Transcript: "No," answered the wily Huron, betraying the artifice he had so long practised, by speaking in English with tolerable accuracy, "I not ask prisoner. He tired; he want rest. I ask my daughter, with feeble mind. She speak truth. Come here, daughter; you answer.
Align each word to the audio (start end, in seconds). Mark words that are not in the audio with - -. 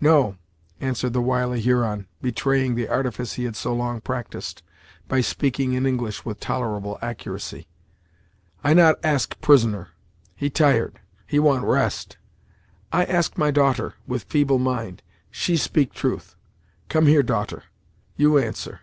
"No," 0.00 0.36
answered 0.80 1.12
the 1.12 1.22
wily 1.22 1.60
Huron, 1.60 2.08
betraying 2.20 2.74
the 2.74 2.88
artifice 2.88 3.34
he 3.34 3.44
had 3.44 3.54
so 3.54 3.72
long 3.72 4.00
practised, 4.00 4.62
by 5.06 5.20
speaking 5.20 5.74
in 5.74 5.86
English 5.86 6.24
with 6.24 6.40
tolerable 6.40 6.98
accuracy, 7.00 7.68
"I 8.64 8.74
not 8.74 8.96
ask 9.04 9.40
prisoner. 9.40 9.90
He 10.34 10.50
tired; 10.50 10.98
he 11.24 11.38
want 11.38 11.62
rest. 11.62 12.16
I 12.92 13.04
ask 13.04 13.38
my 13.38 13.52
daughter, 13.52 13.94
with 14.08 14.24
feeble 14.24 14.58
mind. 14.58 15.04
She 15.30 15.56
speak 15.56 15.94
truth. 15.94 16.34
Come 16.88 17.06
here, 17.06 17.22
daughter; 17.22 17.62
you 18.16 18.38
answer. 18.38 18.80